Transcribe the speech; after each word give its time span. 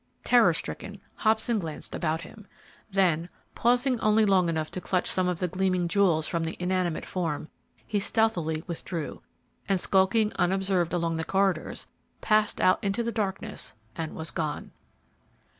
Terror 0.23 0.51
stricken, 0.55 0.99
Hobson 1.17 1.59
glanced 1.59 1.93
about 1.93 2.21
him, 2.21 2.47
then 2.89 3.29
pausing 3.53 3.99
only 3.99 4.25
long 4.25 4.49
enough 4.49 4.71
to 4.71 4.81
clutch 4.81 5.05
some 5.05 5.27
of 5.27 5.37
the 5.37 5.47
gleaming 5.47 5.87
jewels 5.87 6.25
from 6.27 6.43
the 6.43 6.57
inanimate 6.59 7.05
form, 7.05 7.49
he 7.85 7.99
stealthily 7.99 8.63
withdrew, 8.65 9.21
and, 9.69 9.79
skulking 9.79 10.33
unobserved 10.39 10.91
along 10.93 11.17
the 11.17 11.23
corridors, 11.23 11.85
passed 12.19 12.59
out 12.59 12.83
into 12.83 13.03
the 13.03 13.11
darkness 13.11 13.75
and 13.95 14.15
was 14.15 14.31
gone. 14.31 14.71